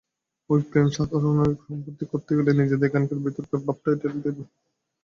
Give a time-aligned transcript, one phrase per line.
[0.49, 4.43] ওই প্রেম সাধারণের সম্পত্তি করতে গেলে নিজেদের এখনকার ভেতরকার ভাবটাই ঠেলে উঠবে।